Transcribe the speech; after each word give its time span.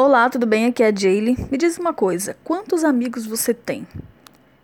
Olá, 0.00 0.30
tudo 0.30 0.46
bem? 0.46 0.66
Aqui 0.66 0.80
é 0.80 0.90
a 0.90 0.94
Jaylee. 0.94 1.36
Me 1.50 1.58
diz 1.58 1.76
uma 1.76 1.92
coisa, 1.92 2.36
quantos 2.44 2.84
amigos 2.84 3.26
você 3.26 3.52
tem? 3.52 3.84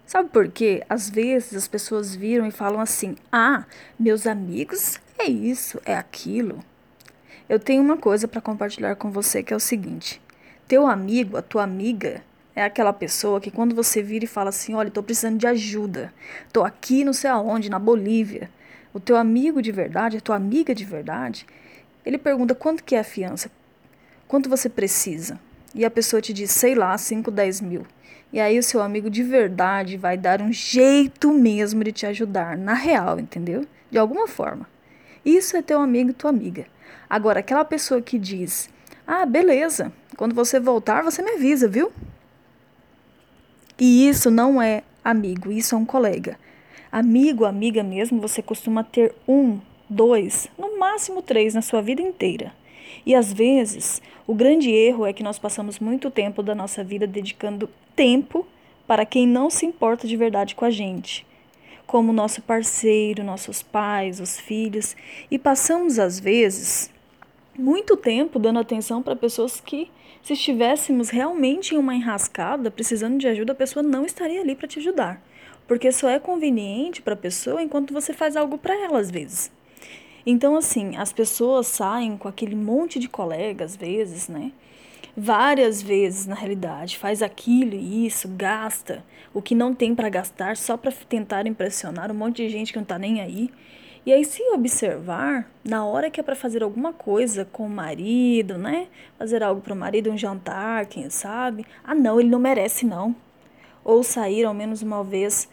Sabe 0.07 0.29
por 0.29 0.47
quê? 0.47 0.85
Às 0.89 1.11
vezes 1.11 1.57
as 1.57 1.67
pessoas 1.67 2.15
viram 2.15 2.47
e 2.47 2.53
falam 2.53 2.81
assim: 2.81 3.17
"Ah, 3.33 3.65
meus 3.99 4.29
amigos 4.29 5.01
é 5.19 5.25
isso, 5.25 5.81
é 5.85 5.97
aquilo". 5.97 6.61
Eu 7.49 7.59
tenho 7.59 7.83
uma 7.83 7.97
coisa 7.97 8.29
para 8.29 8.41
compartilhar 8.41 8.95
com 8.95 9.11
você 9.11 9.43
que 9.43 9.53
é 9.53 9.57
o 9.57 9.59
seguinte: 9.59 10.23
teu 10.69 10.87
amigo, 10.87 11.37
a 11.37 11.43
tua 11.43 11.65
amiga, 11.65 12.23
é 12.55 12.63
aquela 12.63 12.93
pessoa 12.93 13.41
que 13.41 13.51
quando 13.51 13.75
você 13.75 14.01
vira 14.05 14.25
e 14.25 14.29
fala 14.29 14.51
assim: 14.51 14.75
"Olha, 14.75 14.87
estou 14.87 15.03
precisando 15.03 15.37
de 15.37 15.49
ajuda. 15.49 16.15
Estou 16.47 16.65
aqui 16.65 17.03
não 17.03 17.13
sei 17.13 17.29
aonde, 17.29 17.69
na 17.69 17.81
Bolívia". 17.81 18.49
O 18.93 19.01
teu 19.01 19.17
amigo 19.17 19.61
de 19.61 19.73
verdade, 19.73 20.19
a 20.19 20.21
tua 20.21 20.37
amiga 20.37 20.73
de 20.73 20.85
verdade, 20.85 21.45
ele 22.07 22.19
pergunta 22.19 22.55
quanto 22.55 22.85
que 22.85 22.95
é 22.95 23.01
a 23.01 23.05
fiança 23.05 23.51
Quanto 24.35 24.51
você 24.51 24.69
precisa? 24.69 25.39
E 25.73 25.85
a 25.85 25.91
pessoa 25.91 26.21
te 26.21 26.33
diz, 26.33 26.51
sei 26.51 26.75
lá, 26.75 26.99
5, 26.99 27.31
10 27.31 27.61
mil. 27.61 27.87
E 28.33 28.41
aí 28.41 28.59
o 28.59 28.65
seu 28.65 28.83
amigo 28.83 29.09
de 29.09 29.23
verdade 29.23 29.97
vai 29.97 30.17
dar 30.17 30.43
um 30.43 30.53
jeito 30.53 31.33
mesmo 31.33 31.85
de 31.85 31.93
te 31.93 32.05
ajudar, 32.05 32.59
na 32.59 32.75
real, 32.75 33.21
entendeu? 33.21 33.65
De 33.89 33.97
alguma 33.97 34.27
forma. 34.27 34.69
Isso 35.25 35.57
é 35.57 35.63
teu 35.63 35.81
amigo 35.81 36.11
e 36.11 36.13
tua 36.13 36.31
amiga. 36.31 36.67
Agora, 37.09 37.39
aquela 37.39 37.65
pessoa 37.65 38.03
que 38.03 38.19
diz, 38.19 38.69
ah, 39.07 39.25
beleza, 39.25 39.93
quando 40.17 40.35
você 40.35 40.59
voltar, 40.59 41.05
você 41.05 41.23
me 41.23 41.35
avisa, 41.35 41.69
viu? 41.69 41.93
E 43.79 44.09
isso 44.09 44.33
não 44.33 44.61
é 44.61 44.83
amigo, 45.05 45.53
isso 45.53 45.77
é 45.77 45.79
um 45.79 45.87
colega. 45.87 46.37
Amigo, 46.91 47.45
amiga 47.45 47.85
mesmo, 47.85 48.21
você 48.21 48.43
costuma 48.43 48.83
ter 48.83 49.15
um, 49.29 49.61
dois, 49.89 50.49
no 50.59 50.77
máximo 50.77 51.23
três 51.23 51.55
na 51.55 51.63
sua 51.63 51.81
vida 51.81 52.03
inteira. 52.03 52.53
E 53.05 53.15
às 53.15 53.33
vezes, 53.33 54.01
o 54.27 54.35
grande 54.35 54.71
erro 54.71 55.07
é 55.07 55.13
que 55.13 55.23
nós 55.23 55.39
passamos 55.39 55.79
muito 55.79 56.11
tempo 56.11 56.43
da 56.43 56.55
nossa 56.55 56.83
vida 56.83 57.07
dedicando 57.07 57.69
tempo 57.95 58.47
para 58.87 59.07
quem 59.07 59.27
não 59.27 59.51
se 59.51 59.67
importa 59.67 60.07
de 60.07 60.17
verdade 60.17 60.55
com 60.55 60.65
a 60.65 60.71
gente, 60.71 61.27
como 61.87 62.13
nosso 62.13 62.43
parceiro, 62.43 63.25
nossos 63.25 63.63
pais, 63.63 64.21
os 64.21 64.39
filhos, 64.39 64.97
e 65.31 65.39
passamos 65.39 65.99
às 65.99 66.19
vezes 66.19 66.93
muito 67.59 67.97
tempo 67.97 68.39
dando 68.39 68.59
atenção 68.59 69.03
para 69.03 69.17
pessoas 69.17 69.61
que, 69.61 69.91
se 70.23 70.33
estivéssemos 70.33 71.11
realmente 71.11 71.75
em 71.75 71.79
uma 71.79 71.95
enrascada, 71.95 72.71
precisando 72.71 73.19
de 73.19 73.29
ajuda, 73.29 73.53
a 73.53 73.57
pessoa 73.57 73.83
não 73.83 74.05
estaria 74.05 74.41
ali 74.41 74.55
para 74.55 74.67
te 74.67 74.79
ajudar, 74.79 75.23
porque 75.69 75.93
só 75.93 76.09
é 76.09 76.19
conveniente 76.19 77.03
para 77.03 77.15
a 77.15 77.17
pessoa 77.17 77.63
enquanto 77.63 77.93
você 77.93 78.13
faz 78.13 78.37
algo 78.37 78.59
para 78.59 78.75
ela 78.75 78.99
às 78.99 79.11
vezes. 79.11 79.53
Então, 80.27 80.57
assim, 80.57 80.97
as 80.97 81.13
pessoas 81.13 81.67
saem 81.67 82.17
com 82.17 82.29
aquele 82.29 82.55
monte 82.55 82.99
de 82.99 83.09
colegas, 83.09 83.73
às 83.73 83.77
vezes, 83.77 84.29
né? 84.29 84.53
Várias 85.17 85.83
vezes, 85.83 86.27
na 86.27 86.35
realidade, 86.35 86.99
faz 86.99 87.23
aquilo 87.23 87.75
e 87.75 88.07
isso, 88.07 88.27
gasta 88.29 89.05
o 89.33 89.43
que 89.43 89.55
não 89.55 89.75
tem 89.75 89.95
para 89.95 90.09
gastar 90.09 90.57
só 90.57 90.77
para 90.77 90.91
tentar 90.93 91.47
impressionar 91.47 92.11
um 92.11 92.15
monte 92.15 92.39
de 92.39 92.49
gente 92.49 92.73
que 92.73 92.79
não 92.79 92.87
tá 92.87 92.99
nem 92.99 93.21
aí. 93.21 93.51
E 94.07 94.13
aí, 94.13 94.25
se 94.25 94.43
observar, 94.51 95.49
na 95.65 95.85
hora 95.85 96.11
que 96.11 96.21
é 96.21 96.23
para 96.23 96.35
fazer 96.35 96.63
alguma 96.63 96.93
coisa 96.93 97.45
com 97.45 97.67
o 97.67 97.71
marido, 97.71 98.59
né? 98.59 98.89
Fazer 99.19 99.43
algo 99.43 99.61
para 99.61 99.73
o 99.73 99.77
marido, 99.77 100.11
um 100.11 100.19
jantar, 100.19 100.87
quem 100.87 101.09
sabe? 101.11 101.67
Ah, 101.83 101.95
não, 101.95 102.19
ele 102.19 102.29
não 102.29 102.39
merece, 102.39 102.85
não. 102.85 103.15
Ou 103.85 104.03
sair 104.03 104.45
ao 104.45 104.55
menos 104.55 104.83
uma 104.83 105.05
vez 105.05 105.49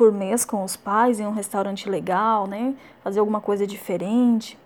por 0.00 0.10
mês 0.10 0.46
com 0.46 0.64
os 0.64 0.76
pais 0.76 1.20
em 1.20 1.26
um 1.26 1.30
restaurante 1.30 1.86
legal, 1.86 2.46
né? 2.46 2.74
Fazer 3.04 3.20
alguma 3.20 3.38
coisa 3.38 3.66
diferente. 3.66 4.56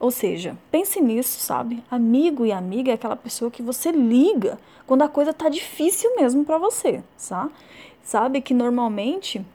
Ou 0.00 0.10
seja, 0.10 0.58
pense 0.68 1.00
nisso, 1.00 1.38
sabe? 1.38 1.80
Amigo 1.88 2.44
e 2.44 2.50
amiga 2.50 2.90
é 2.90 2.94
aquela 2.94 3.14
pessoa 3.14 3.52
que 3.52 3.62
você 3.62 3.92
liga 3.92 4.58
quando 4.88 5.02
a 5.02 5.08
coisa 5.08 5.32
tá 5.32 5.48
difícil 5.48 6.16
mesmo 6.16 6.44
para 6.44 6.58
você, 6.58 7.04
sabe? 7.16 7.52
Sabe 8.02 8.40
que 8.40 8.52
normalmente 8.52 9.46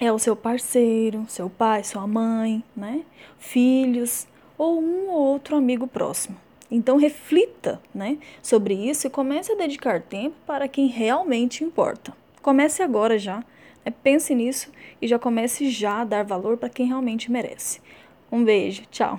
é 0.00 0.10
o 0.10 0.18
seu 0.18 0.34
parceiro, 0.34 1.26
seu 1.28 1.50
pai, 1.50 1.84
sua 1.84 2.06
mãe, 2.06 2.64
né? 2.74 3.02
Filhos 3.38 4.26
ou 4.56 4.80
um 4.80 5.10
ou 5.10 5.20
outro 5.32 5.54
amigo 5.54 5.86
próximo. 5.86 6.34
Então 6.70 6.96
reflita, 6.96 7.78
né, 7.94 8.16
sobre 8.42 8.72
isso 8.72 9.06
e 9.06 9.10
comece 9.10 9.52
a 9.52 9.54
dedicar 9.54 10.00
tempo 10.00 10.36
para 10.46 10.66
quem 10.66 10.86
realmente 10.86 11.62
importa. 11.62 12.14
Comece 12.40 12.82
agora 12.82 13.18
já. 13.18 13.44
É, 13.84 13.90
pense 13.90 14.34
nisso 14.34 14.70
e 15.00 15.08
já 15.08 15.18
comece 15.18 15.70
já 15.70 16.02
a 16.02 16.04
dar 16.04 16.24
valor 16.24 16.56
para 16.56 16.68
quem 16.68 16.86
realmente 16.86 17.30
merece. 17.30 17.80
Um 18.30 18.44
beijo, 18.44 18.82
tchau. 18.90 19.18